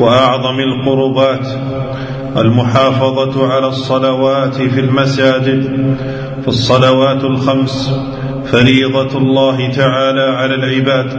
وأعظم 0.00 0.58
القربات 0.60 1.46
المحافظة 2.36 3.46
على 3.52 3.66
الصلوات 3.66 4.54
في 4.54 4.80
المساجد 4.80 5.96
فالصلوات 6.44 7.24
الخمس 7.24 7.94
فريضة 8.52 9.18
الله 9.18 9.68
تعالى 9.68 10.20
على 10.22 10.54
العباد 10.54 11.12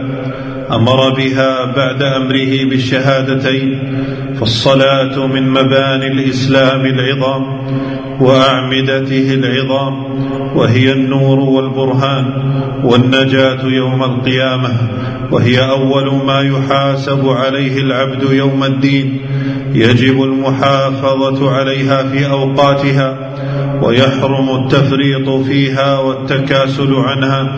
أمر 0.72 1.10
بها 1.10 1.64
بعد 1.64 2.02
أمره 2.02 2.64
بالشهادتين 2.70 3.78
فالصلاة 4.40 5.26
من 5.26 5.48
مباني 5.48 6.06
الإسلام 6.06 6.86
العظام 6.86 7.42
وأعمدته 8.20 9.34
العظام 9.34 9.94
وهي 10.56 10.92
النور 10.92 11.38
والبرهان 11.38 12.24
والنجاة 12.84 13.64
يوم 13.66 14.02
القيامة 14.02 14.70
وهي 15.30 15.70
أول 15.70 16.24
ما 16.26 16.40
يحاسب 16.40 17.28
عليه 17.28 17.78
العبد 17.78 18.32
يوم 18.32 18.64
الدين 18.64 19.20
يجب 19.74 20.22
المحافظة 20.22 21.50
عليها 21.50 22.02
في 22.02 22.30
أوقاتها 22.30 23.32
ويحرم 23.82 24.64
التفريط 24.64 25.28
فيها 25.28 25.98
والتكاسل 25.98 26.94
عنها. 26.94 27.52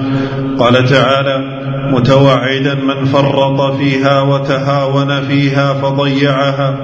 قال 0.59 0.89
تعالى 0.89 1.65
متوعدا 1.93 2.75
من 2.75 3.05
فرط 3.05 3.77
فيها 3.77 4.21
وتهاون 4.21 5.21
فيها 5.21 5.73
فضيعها 5.73 6.77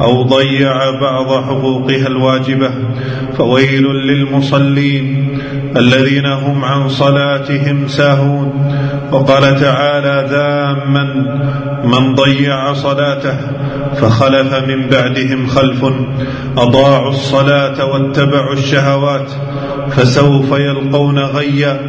أو 0.00 0.22
ضيع 0.22 0.72
بعض 1.00 1.44
حقوقها 1.44 2.06
الواجبة. 2.06 2.70
فويل 3.38 3.82
للمصلين. 3.82 5.38
الذين 5.76 6.26
هم 6.26 6.64
عن 6.64 6.88
صلاتهم 6.88 7.88
ساهون 7.88 8.72
وقال 9.12 9.60
تعالى 9.60 10.26
ذاما 10.30 11.04
من 11.84 12.14
ضيع 12.14 12.72
صلاته 12.72 13.36
فخلف 13.94 14.54
من 14.54 14.88
بعدهم 14.88 15.46
خلف 15.46 15.84
أضاعوا 16.56 17.10
الصلاة 17.10 17.84
واتبعوا 17.84 18.52
الشهوات 18.52 19.32
فسوف 19.90 20.52
يلقون 20.52 21.18
غيا 21.18 21.80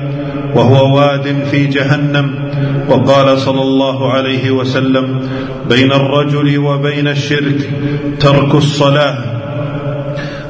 وهو 0.55 0.97
واد 0.97 1.43
في 1.51 1.65
جهنم 1.65 2.35
وقال 2.89 3.37
صلى 3.37 3.61
الله 3.61 4.11
عليه 4.13 4.51
وسلم 4.51 5.29
بين 5.69 5.91
الرجل 5.91 6.57
وبين 6.57 7.07
الشرك 7.07 7.69
ترك 8.19 8.55
الصلاة 8.55 9.17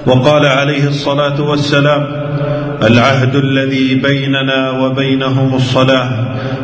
وقال 0.07 0.45
عليه 0.45 0.87
الصلاة 0.87 1.41
والسلام 1.41 2.16
العهد 2.83 3.35
الذي 3.35 3.95
بيننا 3.95 4.71
وبينهم 4.71 5.55
الصلاة 5.55 6.09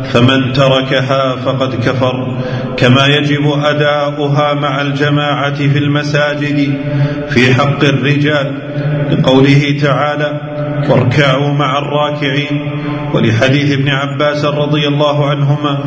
فمن 0.04 0.54
تركها 0.54 1.36
فقد 1.36 1.76
كفر. 1.76 2.38
كما 2.78 3.08
يجب 3.08 3.44
أداؤها 3.64 4.54
مع 4.54 4.82
الجماعة 4.82 5.56
في 5.56 5.78
المساجد 5.78 6.80
في 7.30 7.54
حق 7.54 7.84
الرجال. 7.84 8.52
لقوله 9.12 9.78
تعالى 9.82 10.42
واركعوا 10.90 11.54
مع 11.54 11.78
الراكعين 11.78 12.72
ولحديث 13.14 13.72
ابن 13.72 13.90
عباس 13.90 14.46
رضي 14.46 14.88
الله 14.88 15.30
عنهما 15.30 15.84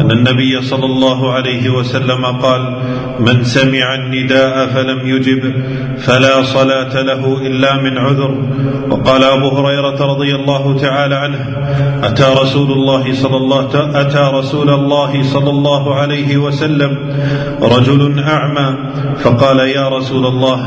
أن 0.00 0.10
النبي 0.10 0.62
صلى 0.62 0.84
الله 0.84 1.32
عليه 1.32 1.70
وسلم 1.70 2.24
قال 2.24 2.82
من 3.20 3.44
سمع 3.44 3.94
النداء 3.94 4.66
فلم 4.66 5.06
يجب 5.06 5.54
فلا 5.98 6.42
صلاة 6.42 7.02
له 7.02 7.46
إلا 7.46 7.82
من 7.82 7.98
عذر. 7.98 8.32
وقال 8.90 9.24
أبو 9.24 9.48
هريرة 9.48 9.98
رضي 10.12 10.34
الله 10.34 10.78
تعالى 10.80 11.14
عنه 11.14 11.40
أتى 12.02 12.34
رسول 12.42 12.72
الله 12.72 13.14
صلى 13.14 13.36
الله 13.36 13.60
أتى 14.00 14.30
رسول 14.34 14.70
الله 14.70 15.22
صلى 15.22 15.50
الله 15.50 15.94
عليه 15.94 16.36
وسلم 16.36 16.98
رجل 17.62 18.18
أعمى 18.18 18.76
فقال 19.22 19.58
يا 19.58 19.88
رسول 19.88 20.26
الله 20.26 20.60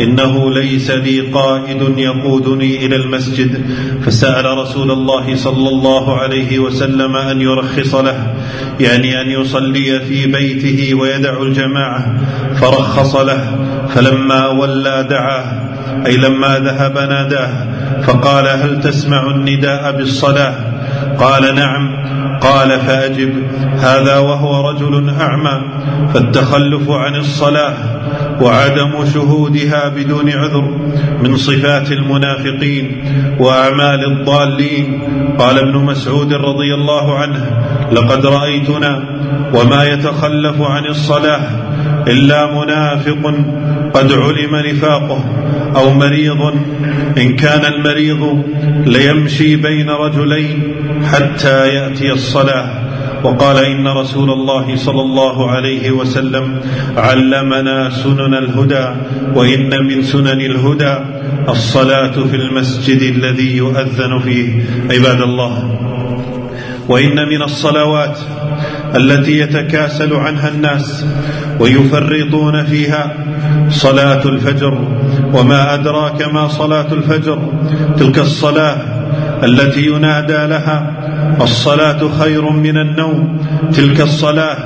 إنه 0.00 0.50
ليس 0.50 0.90
لي 0.90 1.20
قائد 1.20 1.98
يقودني 1.98 2.86
إلى 2.86 2.96
المسجد. 2.96 3.64
فسأل 4.04 4.58
رسول 4.58 4.90
الله 4.90 5.36
صلى 5.36 5.68
الله 5.68 6.16
عليه 6.16 6.58
وسلم 6.58 7.16
أن 7.16 7.40
يرخص 7.40 7.94
له 7.94 8.34
يعني 8.80 9.20
أن 9.20 9.30
يصلي 9.30 10.00
في 10.00 10.26
بيته 10.26 10.94
ويدع 10.94 11.42
الجماعة 11.42 11.85
فرخص 12.54 13.16
له 13.16 13.40
فلما 13.94 14.46
ولى 14.46 15.06
دعاه 15.10 15.44
أي 16.06 16.16
لما 16.16 16.58
ذهب 16.58 16.98
ناداه 16.98 17.50
فقال 18.02 18.48
هل 18.48 18.80
تسمع 18.80 19.30
النداء 19.30 19.92
بالصلاة؟ 19.96 20.54
قال 21.18 21.54
نعم 21.54 21.96
قال 22.40 22.80
فأجب 22.80 23.32
هذا 23.78 24.18
وهو 24.18 24.70
رجل 24.70 25.14
أعمى 25.20 25.60
فالتخلف 26.14 26.90
عن 26.90 27.14
الصلاة. 27.14 27.74
وعدم 28.40 29.04
شهودها 29.14 29.88
بدون 29.88 30.30
عذر 30.30 30.64
من 31.22 31.36
صفات 31.36 31.92
المنافقين 31.92 33.04
وأعمال 33.38 34.04
الضالين. 34.04 35.02
قال 35.38 35.58
ابن 35.58 35.76
مسعود 35.78 36.32
رضي 36.32 36.74
الله 36.74 37.18
عنه 37.18 37.50
لقد 37.92 38.26
رأيتنا 38.26 39.04
وما 39.54 39.84
يتخلف 39.84 40.62
عن 40.62 40.84
الصلاة 40.86 41.40
إلا 42.08 42.40
منافق 42.54 43.34
قد 43.94 44.12
علم 44.12 44.56
نفاقه 44.56 45.24
أو 45.76 45.90
مريض. 45.90 46.54
إن 47.18 47.36
كان 47.36 47.64
المريض 47.74 48.42
ليمشي 48.86 49.56
بين 49.56 49.90
رجلين 49.90 50.74
حتى 51.12 51.68
يأتي 51.68 52.12
الصلاة. 52.12 52.85
وقال 53.24 53.64
إن 53.64 53.88
رسول 53.88 54.30
الله 54.30 54.76
صلى 54.76 55.00
الله 55.00 55.50
عليه 55.50 55.90
وسلم 55.90 56.60
علمنا 56.96 57.90
سنن 57.90 58.34
الهدى 58.34 58.86
وإن 59.34 59.70
من 59.86 60.02
سنن 60.02 60.40
الهدى 60.40 60.94
الصلاة 61.48 62.12
في 62.30 62.36
المسجد 62.36 63.02
الذي 63.02 63.56
يؤذن 63.56 64.18
فيه. 64.18 64.64
عباد 64.90 65.20
الله 65.20 65.80
وإن 66.88 67.28
من 67.28 67.42
الصلوات 67.42 68.18
التي 68.96 69.38
يتكاسل 69.38 70.14
عنها 70.14 70.48
الناس 70.48 71.04
ويفرطون 71.60 72.64
فيها 72.64 73.14
صلاة 73.70 74.28
الفجر. 74.28 74.74
وما 75.32 75.74
أدراك 75.74 76.22
ما 76.22 76.48
صلاة 76.48 76.92
الفجر؟ 76.92 77.38
تلك 77.98 78.18
الصلاة 78.18 78.76
التي 79.44 79.86
ينادى 79.86 80.46
لها 80.46 80.92
الصلاة 81.40 82.18
خير 82.18 82.50
من 82.50 82.76
النوم. 82.78 83.46
تلك 83.74 84.00
الصلاة 84.00 84.58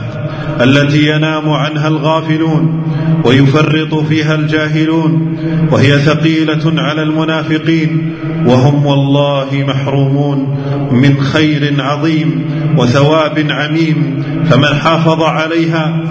التي 0.61 1.09
ينام 1.09 1.51
عنها 1.51 1.89
الغافلون 1.89 2.83
ويفرط 3.25 3.95
فيها 3.95 4.35
الجاهلون 4.35 5.37
وهي 5.73 5.99
ثقيلة 5.99 6.83
على 6.83 7.03
المنافقين 7.03 8.15
وهم 8.47 8.87
والله 8.87 9.65
محرومون 9.69 10.59
من 10.93 11.21
خير 11.21 11.75
عظيم 11.79 12.45
وثواب 12.79 13.47
عميم 13.51 14.23
فمن 14.51 14.75
حافظ 14.75 15.23
عليها 15.23 16.05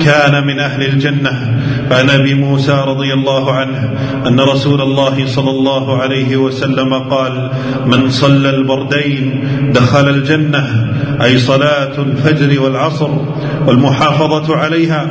كان 0.00 0.46
من 0.46 0.58
أهل 0.58 0.82
الجنة. 0.82 1.60
فعن 1.90 2.10
أبي 2.10 2.34
موسى 2.34 2.84
رضي 2.86 3.12
الله 3.12 3.52
عنه 3.52 3.94
أن 4.26 4.40
رسول 4.40 4.80
الله 4.80 5.26
صلى 5.26 5.50
الله 5.50 5.96
عليه 5.96 6.36
وسلم 6.36 6.94
قال 6.94 7.50
من 7.86 8.10
صلى 8.10 8.50
البردين 8.50 9.48
دخل 9.74 10.08
الجنة 10.08 10.92
أي 11.22 11.38
صلاة 11.38 11.98
الفجر 11.98 12.62
والعصر 12.62 13.10
والمحافظة 13.76 14.56
عليها 14.56 15.06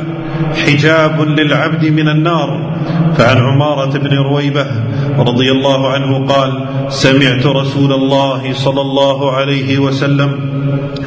حجاب 0.66 1.20
للعبد 1.20 1.86
من 1.86 2.08
النار. 2.08 2.76
فعن 3.16 3.36
عمارة 3.36 3.98
بن 3.98 4.16
رويبة 4.16 4.66
رضي 5.18 5.50
الله 5.50 5.92
عنه 5.92 6.26
قال 6.26 6.66
سمعت 6.88 7.46
رسول 7.46 7.92
الله 7.92 8.52
صلى 8.52 8.80
الله 8.80 9.32
عليه 9.32 9.78
وسلم 9.78 10.30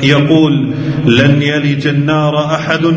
يقول 0.04 0.74
لن 1.06 1.42
يلج 1.42 1.88
النار 1.88 2.46
أحد. 2.56 2.94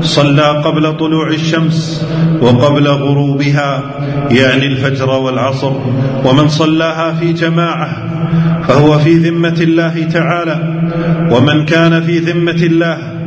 صلى 0.00 0.48
قبل 0.64 0.96
طلوع 0.96 1.28
الشمس 1.28 2.06
وقبل 2.42 2.88
غروبها. 2.88 3.82
يعني 4.30 4.66
الفجر 4.66 5.10
والعصر. 5.10 5.72
ومن 6.24 6.48
صلاها 6.48 7.12
في 7.12 7.32
جماعة 7.32 7.90
فهو 8.68 8.98
في 8.98 9.14
ذمة 9.14 9.58
الله 9.60 10.08
تعالى. 10.12 10.58
ومن 11.30 11.64
كان 11.64 12.02
في 12.02 12.18
ذمة 12.18 12.62
الله 12.62 13.19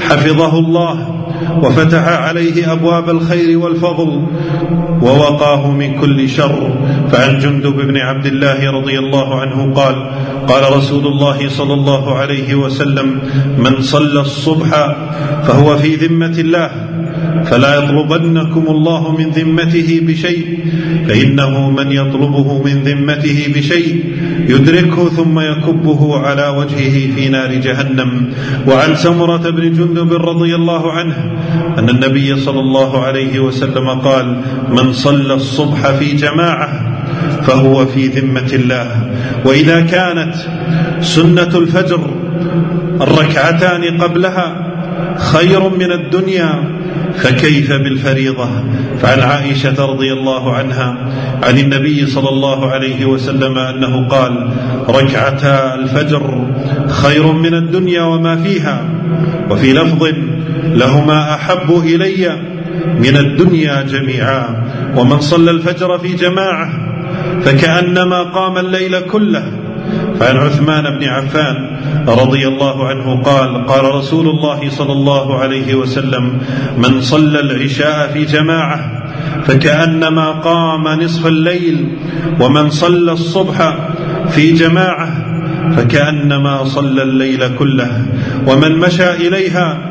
حفظه 0.00 0.58
الله 0.58 1.14
وفتح 1.62 2.08
عليه 2.08 2.72
أبواب 2.72 3.10
الخير 3.10 3.58
والفضل 3.58 4.26
ووقاه 5.02 5.70
من 5.70 6.00
كل 6.00 6.28
شر. 6.28 6.74
فعن 7.12 7.38
جندب 7.38 7.76
بن 7.76 7.96
عبد 7.96 8.26
الله 8.26 8.70
رضي 8.70 8.98
الله 8.98 9.40
عنه 9.40 9.74
قال 9.74 9.96
قال 10.48 10.76
رسول 10.76 11.06
الله 11.06 11.48
صلى 11.48 11.74
الله 11.74 12.14
عليه 12.14 12.54
وسلم 12.54 13.20
من 13.58 13.82
صلى 13.82 14.20
الصبح 14.20 14.70
فهو 15.46 15.76
في 15.76 15.94
ذمة 15.96 16.36
الله 16.38 16.70
فلا 17.44 17.74
يطلبنكم 17.74 18.64
الله 18.68 19.16
من 19.16 19.30
ذمته 19.30 20.00
بشيء 20.02 20.58
فإنه 21.08 21.70
من 21.70 21.92
يطلبه 21.92 22.62
من 22.62 22.82
ذمته 22.82 23.38
بشيء 23.54 24.04
يدركه 24.48 25.08
ثم 25.08 25.40
يكبه 25.40 26.18
على 26.18 26.48
وجهه 26.48 26.96
في 27.14 27.28
نار 27.28 27.54
جهنم. 27.54 28.10
وعن 28.66 28.94
سمرة 28.96 29.50
بن 29.50 29.72
جندب 29.72 30.12
رضي 30.12 30.54
الله 30.54 30.92
عنه 30.92 31.16
أن 31.78 31.88
النبي 31.88 32.36
صلى 32.36 32.60
الله 32.60 33.04
عليه 33.04 33.40
وسلم 33.40 33.88
قال 33.88 34.40
من 34.68 34.92
صلى 34.92 35.34
الصبح 35.34 35.90
في 35.90 36.16
جماعة 36.16 36.68
فهو 37.42 37.86
في 37.86 38.06
ذمة 38.06 38.50
الله 38.52 38.88
وإذا 39.44 39.80
كانت 39.80 40.34
سنة 41.00 41.52
الفجر 41.54 42.00
الركعتان 43.00 44.00
قبلها 44.00 44.46
خير 45.18 45.68
من 45.68 45.92
الدنيا 45.92 46.77
فكيف 47.20 47.72
بالفريضة؟ 47.72 48.48
فعن 49.02 49.20
عائشة 49.20 49.86
رضي 49.86 50.12
الله 50.12 50.54
عنها 50.54 50.96
عن 51.42 51.58
النبي 51.58 52.06
صلى 52.06 52.28
الله 52.28 52.70
عليه 52.70 53.06
وسلم 53.06 53.58
أنه 53.58 54.08
قال 54.08 54.50
ركعتا 54.88 55.74
الفجر 55.74 56.46
خير 56.88 57.32
من 57.32 57.54
الدنيا 57.54 58.02
وما 58.02 58.36
فيها 58.36 58.84
وفي 59.50 59.72
لفظ 59.72 60.08
لهما 60.64 61.34
أحب 61.34 61.82
إلي 61.84 62.36
من 62.98 63.16
الدنيا 63.16 63.82
جميعا 63.82 64.64
ومن 64.96 65.20
صلى 65.20 65.50
الفجر 65.50 65.98
في 65.98 66.14
جماعة 66.14 66.70
فكأنما 67.42 68.22
قام 68.22 68.58
الليل 68.58 69.00
كله 69.00 69.57
فعن 70.20 70.36
عثمان 70.36 70.98
بن 70.98 71.04
عفان 71.04 71.56
رضي 72.08 72.48
الله 72.48 72.88
عنه 72.88 73.22
قال 73.22 73.66
قال 73.66 73.94
رسول 73.94 74.28
الله 74.28 74.70
صلى 74.70 74.92
الله 74.92 75.38
عليه 75.38 75.74
وسلم 75.74 76.38
من 76.78 77.00
صلى 77.00 77.40
العشاء 77.40 78.12
في 78.12 78.24
جماعة 78.24 79.04
فكأنما 79.44 80.30
قام 80.30 80.88
نصف 81.00 81.26
الليل 81.26 81.98
ومن 82.40 82.70
صلى 82.70 83.12
الصبح 83.12 83.76
في 84.28 84.52
جماعة 84.52 85.08
فكأنما 85.76 86.64
صلى 86.64 87.02
الليل 87.02 87.56
كله 87.56 88.02
ومن 88.46 88.78
مشى 88.78 89.10
إليها 89.10 89.87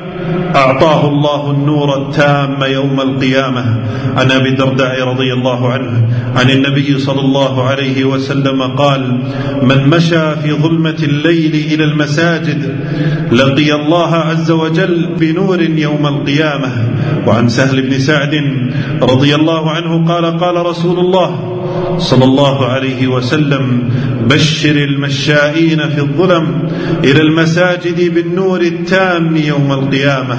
أعطاه 0.56 1.08
الله 1.08 1.52
النور 1.52 2.02
التام 2.02 2.64
يوم 2.64 3.02
القيامة. 3.02 3.66
عن 4.18 4.32
أبي 4.32 4.50
الدرداء 4.50 5.08
رضي 5.08 5.34
الله 5.34 5.70
عنه 5.70 5.92
عن 6.36 6.50
النبي 6.50 7.00
صلى 7.00 7.20
الله 7.20 7.64
عليه 7.64 8.06
وسلم 8.06 8.62
قال 8.64 9.20
من 9.62 9.90
مشى 9.90 10.36
في 10.36 10.54
ظلمة 10.54 11.00
الليل 11.04 11.54
إلى 11.74 11.84
المساجد 11.84 12.76
لقي 13.32 13.74
الله 13.76 14.16
عز 14.16 14.52
وجل 14.52 15.10
بنور 15.20 15.62
يوم 15.62 16.08
القيامة. 16.08 16.72
وعن 17.28 17.50
سهل 17.50 17.82
بن 17.82 18.00
سعد 18.00 18.34
رضي 19.02 19.36
الله 19.36 19.72
عنه 19.72 20.06
قال 20.08 20.40
قال 20.40 20.66
رسول 20.66 21.00
الله 21.00 21.54
صلى 21.98 22.26
الله 22.26 22.66
عليه 22.66 23.08
وسلم 23.08 23.90
بشر 24.30 24.76
المشائين 24.76 25.90
في 25.90 26.00
الظلم 26.00 26.70
إلى 27.04 27.22
المساجد 27.22 28.14
بالنور 28.14 28.62
التام 28.62 29.36
يوم 29.36 29.72
القيامة. 29.72 30.38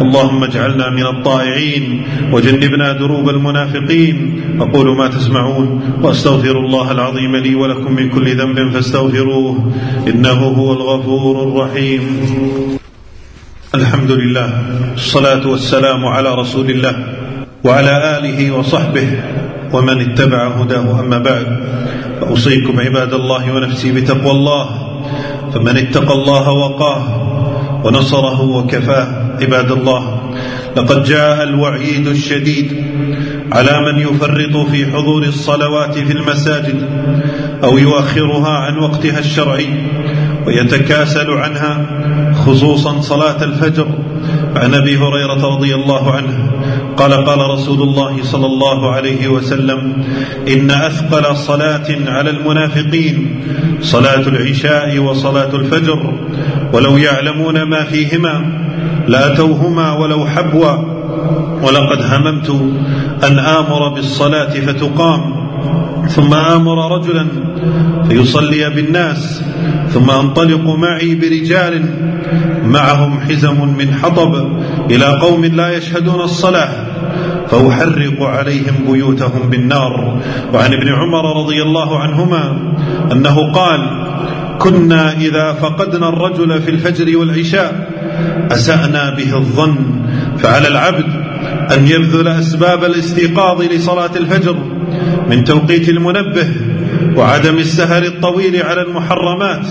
اللهم 0.00 0.44
اجعلنا 0.44 0.90
من 0.90 1.06
الطائعين 1.06 2.02
وجنبنا 2.32 2.92
دروب 2.92 3.28
المنافقين. 3.28 4.40
أقول 4.60 4.96
ما 4.96 5.08
تسمعون 5.08 5.80
وأستغفر 6.02 6.56
الله 6.58 6.90
العظيم 6.90 7.36
لي 7.36 7.54
ولكم 7.54 7.92
من 7.92 8.10
كل 8.10 8.36
ذنب 8.36 8.70
فاستغفروه 8.72 9.72
إنه 10.08 10.40
هو 10.58 10.72
الغفور 10.72 11.48
الرحيم. 11.48 12.02
الحمد 13.74 14.10
لله 14.10 14.48
الصلاة 14.94 15.46
والسلام 15.46 16.04
على 16.04 16.34
رسول 16.34 16.70
الله 16.70 16.94
وعلى 17.64 18.18
آله 18.18 18.50
وصحبه 18.50 19.08
ومن 19.72 20.00
اتبع 20.00 20.48
هداه 20.48 21.00
أما 21.00 21.18
بعد 21.18 21.46
فأوصيكم 22.20 22.80
عباد 22.80 23.14
الله 23.14 23.52
ونفسي 23.54 23.92
بتقوى 23.92 24.30
الله 24.30 24.66
فمن 25.54 25.76
اتقى 25.76 26.12
الله 26.12 26.50
وقاه 26.50 27.02
ونصره 27.84 28.40
وكفاه 28.42 29.08
عباد 29.42 29.70
الله 29.72 30.20
لقد 30.76 31.04
جاء 31.04 31.42
الوعيد 31.42 32.06
الشديد 32.06 32.84
على 33.52 33.92
من 33.92 33.98
يفرط 33.98 34.66
في 34.70 34.86
حضور 34.86 35.22
الصلوات 35.22 35.98
في 35.98 36.12
المساجد 36.12 36.88
أو 37.64 37.78
يؤخرها 37.78 38.48
عن 38.50 38.78
وقتها 38.78 39.18
الشرعي 39.18 39.68
ويتكاسل 40.46 41.30
عنها 41.30 41.86
خصوصا 42.34 43.00
صلاة 43.00 43.44
الفجر 43.44 43.86
عن 44.60 44.74
أبي 44.74 44.96
هريرة 44.96 45.56
رضي 45.56 45.74
الله 45.74 46.12
عنه 46.12 46.50
قال 46.96 47.12
قال 47.12 47.50
رسول 47.50 47.82
الله 47.82 48.22
صلى 48.22 48.46
الله 48.46 48.90
عليه 48.92 49.28
وسلم 49.28 50.04
إن 50.48 50.70
أثقل 50.70 51.36
صلاة 51.36 51.88
على 52.06 52.30
المنافقين 52.30 53.40
صلاة 53.80 54.20
العشاء 54.20 54.98
وصلاة 54.98 55.54
الفجر 55.54 56.12
ولو 56.72 56.96
يعلمون 56.96 57.62
ما 57.62 57.84
فيهما 57.84 58.60
لأتوهما 59.08 59.92
ولو 59.92 60.26
حبوا 60.26 60.76
ولقد 61.62 62.02
هممت 62.02 62.50
أن 63.24 63.38
آمر 63.38 63.88
بالصلاة 63.88 64.50
فتقام 64.50 65.39
ثم 66.08 66.34
آمر 66.34 66.98
رجلا 66.98 67.26
فيصلي 68.08 68.70
بالناس 68.70 69.42
ثم 69.88 70.10
أنطلق 70.10 70.76
معي 70.76 71.14
برجال 71.14 71.84
معهم 72.64 73.20
حزم 73.20 73.74
من 73.78 73.94
حطب 73.94 74.34
إلى 74.90 75.04
قوم 75.04 75.44
لا 75.44 75.76
يشهدون 75.76 76.20
الصلاة 76.20 76.86
فأحرق 77.48 78.22
عليهم 78.22 78.74
بيوتهم 78.88 79.50
بالنار. 79.50 80.20
وعن 80.54 80.72
ابن 80.72 80.88
عمر 80.88 81.42
رضي 81.42 81.62
الله 81.62 81.98
عنهما 81.98 82.72
أنه 83.12 83.52
قال 83.52 83.80
كنا 84.58 85.12
إذا 85.12 85.52
فقدنا 85.52 86.08
الرجل 86.08 86.62
في 86.62 86.70
الفجر 86.70 87.18
والعشاء 87.18 87.90
أسأنا 88.50 89.14
به 89.14 89.36
الظن 89.36 89.76
فعلى 90.38 90.68
العبد 90.68 91.06
أن 91.72 91.86
يبذل 91.86 92.28
أسباب 92.28 92.84
الاستيقاظ 92.84 93.62
لصلاة 93.62 94.10
الفجر 94.16 94.56
من 95.30 95.44
توقيت 95.44 95.88
المنبه 95.88 96.48
وعدم 97.16 97.58
السهر 97.58 98.02
الطويل 98.02 98.62
على 98.62 98.82
المحرمات 98.82 99.66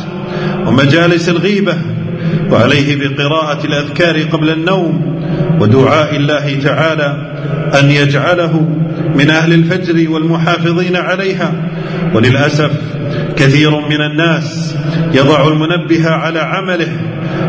ومجالس 0.67 1.29
الغيبة 1.29 1.77
وعليه 2.51 2.95
بقراءة 2.95 3.65
الأذكار 3.65 4.21
قبل 4.21 4.49
النوم 4.49 5.19
ودعاء 5.61 6.15
الله 6.15 6.59
تعالى 6.63 7.35
أن 7.79 7.91
يجعله 7.91 8.67
من 9.15 9.29
أهل 9.29 9.53
الفجر 9.53 10.09
والمحافظين 10.11 10.95
عليها. 10.95 11.53
وللأسف 12.13 12.71
كثير 13.35 13.71
من 13.71 14.01
الناس 14.01 14.75
يضع 15.13 15.47
المنبه 15.47 16.09
على 16.09 16.39
عمله 16.39 16.87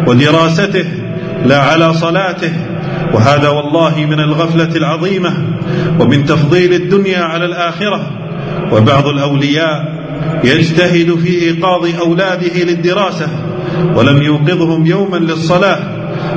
ودراسته 0.07 0.85
لا 1.47 1.59
على 1.59 1.95
صلاته 1.95 2.52
وهذا 3.14 3.49
والله 3.49 4.07
من 4.07 4.21
الغفلة 4.21 4.76
العظيمة 4.76 5.33
ومن 6.00 6.25
تفضيل 6.25 6.73
الدنيا 6.73 7.21
على 7.21 7.45
الآخرة. 7.45 8.11
وبعض 8.73 9.07
الأولياء 9.07 10.00
يجتهد 10.45 11.14
في 11.14 11.43
إيقاظ 11.43 11.99
أولاده 12.00 12.64
للدراسة 12.64 13.29
ولم 13.95 14.23
يوقظهم 14.23 14.87
يوما 14.87 15.17
للصلاة. 15.17 15.79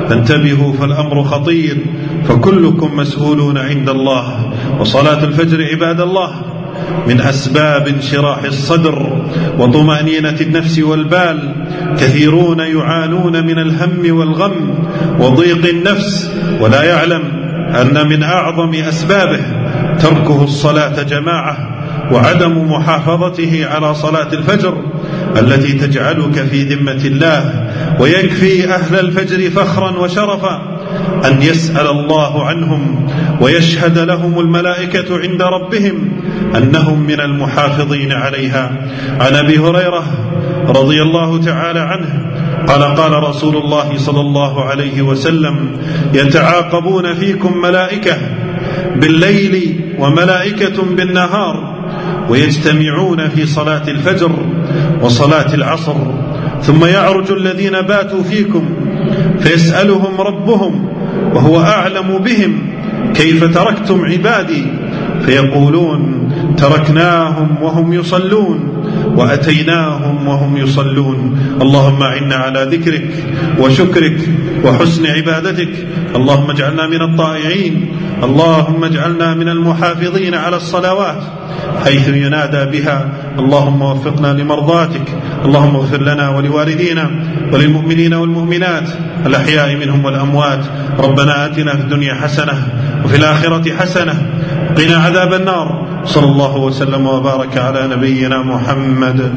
فانتبهوا 0.08 0.72
فالأمر 0.72 1.22
خطير 1.22 1.76
فكلكم 2.24 2.96
مسؤولون 2.96 3.58
عند 3.58 3.88
الله 3.88 4.52
وصلاة 4.80 5.24
الفجر 5.24 5.64
عباد 5.64 6.00
الله. 6.00 6.53
من 7.06 7.20
أسباب 7.20 7.88
انشراح 7.88 8.42
الصدر 8.42 9.22
وطمأنينة 9.58 10.36
النفس 10.40 10.78
والبال 10.78 11.54
كثيرون 11.98 12.58
يعانون 12.60 13.46
من 13.46 13.58
الهم 13.58 14.16
والغم 14.16 14.74
وضيق 15.18 15.68
النفس 15.68 16.30
ولا 16.60 16.82
يعلم 16.82 17.22
أن 17.80 18.08
من 18.08 18.22
أعظم 18.22 18.74
أسبابه 18.74 19.40
تركه 19.98 20.44
الصلاة 20.44 21.02
جماعة 21.02 21.56
وعدم 22.12 22.72
محافظته 22.72 23.66
على 23.70 23.94
صلاة 23.94 24.32
الفجر 24.32 24.74
التي 25.38 25.72
تجعلك 25.72 26.46
في 26.50 26.62
ذمة 26.62 27.04
الله 27.04 27.70
ويكفي 28.00 28.74
أهل 28.74 28.98
الفجر 29.00 29.50
فخرا 29.50 29.90
وشرفا. 29.98 30.80
أن 31.24 31.42
يسأل 31.42 31.86
الله 31.86 32.44
عنهم 32.44 33.08
ويشهد 33.40 33.98
لهم 33.98 34.40
الملائكة 34.40 35.18
عند 35.18 35.42
ربهم 35.42 36.12
أنهم 36.56 37.00
من 37.00 37.20
المحافظين 37.20 38.12
عليها. 38.12 38.70
عن 39.20 39.34
أبي 39.34 39.58
هريرة 39.58 40.04
رضي 40.68 41.02
الله 41.02 41.40
تعالى 41.40 41.80
عنه 41.80 42.24
قال 42.66 42.82
قال 42.82 43.12
رسول 43.12 43.56
الله 43.56 43.96
صلى 43.96 44.20
الله 44.20 44.64
عليه 44.64 45.02
وسلم 45.02 45.70
يتعاقبون 46.14 47.14
فيكم 47.14 47.60
ملائكة 47.60 48.16
بالليل 48.96 49.80
وملائكة 49.98 50.82
بالنهار 50.82 51.73
ويجتمعون 52.28 53.28
في 53.28 53.46
صلاة 53.46 53.88
الفجر 53.88 54.32
وصلاة 55.02 55.54
العصر 55.54 55.96
ثم 56.62 56.84
يعرج 56.84 57.32
الذين 57.32 57.72
باتوا 57.72 58.22
فيكم 58.22 58.68
فيسألهم 59.38 60.20
ربهم 60.20 60.88
وهو 61.34 61.60
أعلم 61.60 62.18
بهم 62.18 62.74
كيف 63.14 63.54
تركتم 63.54 64.04
عبادي؟ 64.04 64.64
فيقولون 65.20 66.28
تركناهم 66.56 67.62
وهم 67.62 67.92
يصلون. 67.92 68.73
وأتيناهم 69.16 70.28
وهم 70.28 70.56
يصلون. 70.56 71.38
اللهم 71.62 72.02
اعنا 72.02 72.34
على 72.34 72.68
ذكرك 72.70 73.24
وشكرك 73.58 74.18
وحسن 74.64 75.06
عبادتك. 75.06 75.86
اللهم 76.16 76.50
اجعلنا 76.50 76.86
من 76.86 77.02
الطائعين. 77.02 77.92
اللهم 78.22 78.84
اجعلنا 78.84 79.34
من 79.34 79.48
المحافظين 79.48 80.34
على 80.34 80.56
الصلوات. 80.56 81.22
حيث 81.84 82.08
ينادى 82.08 82.78
بها. 82.78 83.08
اللهم 83.38 83.82
وفقنا 83.82 84.26
لمرضاتك. 84.26 85.08
اللهم 85.44 85.76
اغفر 85.76 86.02
لنا 86.02 86.30
ولوالدينا 86.30 87.10
وللمؤمنين 87.52 88.14
والمؤمنات. 88.14 88.88
الأحياء 89.26 89.76
منهم 89.76 90.04
والأموات. 90.04 90.60
ربنا 90.98 91.46
آتنا 91.46 91.76
في 91.76 91.80
الدنيا 91.80 92.14
حسنة 92.14 92.68
وفي 93.04 93.16
الآخرة 93.16 93.72
حسنة. 93.72 94.14
قنا 94.78 94.96
عذاب 94.96 95.34
النار. 95.34 95.83
صلى 96.06 96.24
الله 96.24 96.56
وسلم 96.56 97.06
وبارك 97.06 97.58
على 97.58 97.86
نبينا 97.96 98.42
محمد. 98.42 99.34